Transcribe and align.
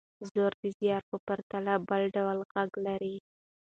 زور 0.29 0.51
د 0.61 0.63
زېر 0.79 1.01
په 1.09 1.17
پرتله 1.27 1.73
بل 1.89 2.03
ډول 2.15 2.37
غږ 2.53 2.71
لري. 2.85 3.15